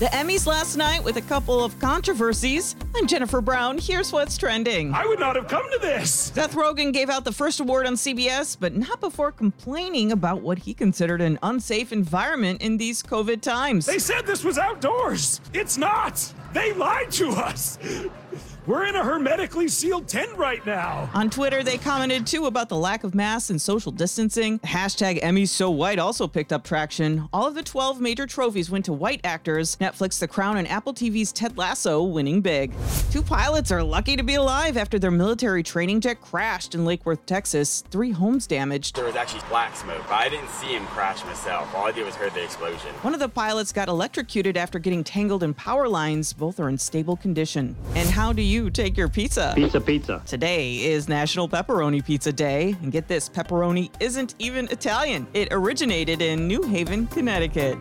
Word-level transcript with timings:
The 0.00 0.06
Emmys 0.06 0.46
last 0.46 0.78
night 0.78 1.04
with 1.04 1.18
a 1.18 1.20
couple 1.20 1.62
of 1.62 1.78
controversies. 1.78 2.74
I'm 2.96 3.06
Jennifer 3.06 3.42
Brown. 3.42 3.76
Here's 3.76 4.12
what's 4.14 4.38
trending. 4.38 4.94
I 4.94 5.04
would 5.04 5.20
not 5.20 5.36
have 5.36 5.46
come 5.46 5.70
to 5.72 5.78
this. 5.78 6.10
Seth 6.34 6.54
Rogen 6.54 6.90
gave 6.90 7.10
out 7.10 7.26
the 7.26 7.32
first 7.32 7.60
award 7.60 7.86
on 7.86 7.96
CBS, 7.96 8.56
but 8.58 8.74
not 8.74 8.98
before 9.00 9.30
complaining 9.30 10.10
about 10.10 10.40
what 10.40 10.60
he 10.60 10.72
considered 10.72 11.20
an 11.20 11.38
unsafe 11.42 11.92
environment 11.92 12.62
in 12.62 12.78
these 12.78 13.02
COVID 13.02 13.42
times. 13.42 13.84
They 13.84 13.98
said 13.98 14.26
this 14.26 14.42
was 14.42 14.56
outdoors. 14.56 15.42
It's 15.52 15.76
not. 15.76 16.32
They 16.54 16.72
lied 16.72 17.10
to 17.10 17.28
us. 17.32 17.78
We're 18.70 18.86
in 18.86 18.94
a 18.94 19.02
hermetically 19.02 19.66
sealed 19.66 20.06
tent 20.06 20.30
right 20.36 20.64
now. 20.64 21.10
On 21.12 21.28
Twitter, 21.28 21.64
they 21.64 21.76
commented 21.76 22.24
too 22.24 22.46
about 22.46 22.68
the 22.68 22.76
lack 22.76 23.02
of 23.02 23.16
masks 23.16 23.50
and 23.50 23.60
social 23.60 23.90
distancing. 23.90 24.60
Hashtag 24.60 25.20
Emmys 25.22 25.48
So 25.48 25.72
White 25.72 25.98
also 25.98 26.28
picked 26.28 26.52
up 26.52 26.62
traction. 26.62 27.28
All 27.32 27.48
of 27.48 27.56
the 27.56 27.64
12 27.64 28.00
major 28.00 28.28
trophies 28.28 28.70
went 28.70 28.84
to 28.84 28.92
white 28.92 29.22
actors. 29.24 29.74
Netflix, 29.80 30.20
The 30.20 30.28
Crown, 30.28 30.56
and 30.56 30.68
Apple 30.68 30.94
TV's 30.94 31.32
Ted 31.32 31.58
Lasso 31.58 32.04
winning 32.04 32.42
big. 32.42 32.72
Two 33.10 33.22
pilots 33.22 33.72
are 33.72 33.82
lucky 33.82 34.14
to 34.14 34.22
be 34.22 34.36
alive 34.36 34.76
after 34.76 35.00
their 35.00 35.10
military 35.10 35.64
training 35.64 36.00
jet 36.00 36.20
crashed 36.20 36.76
in 36.76 36.84
Lake 36.84 37.04
Worth, 37.04 37.26
Texas. 37.26 37.82
Three 37.90 38.12
homes 38.12 38.46
damaged. 38.46 38.94
There 38.94 39.04
was 39.04 39.16
actually 39.16 39.42
black 39.48 39.74
smoke, 39.74 40.04
but 40.06 40.14
I 40.14 40.28
didn't 40.28 40.48
see 40.48 40.76
him 40.76 40.86
crash 40.86 41.24
myself. 41.24 41.74
All 41.74 41.86
I 41.86 41.90
did 41.90 42.06
was 42.06 42.14
heard 42.14 42.34
the 42.34 42.44
explosion. 42.44 42.90
One 43.02 43.14
of 43.14 43.20
the 43.20 43.28
pilots 43.28 43.72
got 43.72 43.88
electrocuted 43.88 44.56
after 44.56 44.78
getting 44.78 45.02
tangled 45.02 45.42
in 45.42 45.54
power 45.54 45.88
lines. 45.88 46.32
Both 46.32 46.60
are 46.60 46.68
in 46.68 46.78
stable 46.78 47.16
condition. 47.16 47.74
And 47.96 48.08
how 48.08 48.32
do 48.32 48.42
you 48.64 48.70
take 48.70 48.96
your 48.96 49.08
pizza? 49.08 49.52
Pizza, 49.54 49.80
pizza. 49.80 50.22
Today 50.26 50.76
is 50.82 51.08
National 51.08 51.48
Pepperoni 51.48 52.04
Pizza 52.04 52.32
Day. 52.32 52.76
And 52.82 52.92
get 52.92 53.08
this 53.08 53.28
pepperoni 53.28 53.90
isn't 54.00 54.34
even 54.38 54.68
Italian, 54.68 55.26
it 55.32 55.48
originated 55.50 56.20
in 56.20 56.46
New 56.46 56.62
Haven, 56.62 57.06
Connecticut. 57.06 57.78